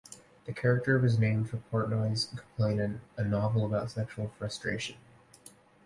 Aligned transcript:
The 0.45 0.51
character 0.51 0.97
was 0.97 1.19
named 1.19 1.51
for 1.51 1.57
"Portnoy's 1.71 2.25
Complaint", 2.25 3.01
a 3.17 3.23
novel 3.23 3.67
about 3.67 3.91
sexual 3.91 4.29
frustration. 4.29 4.95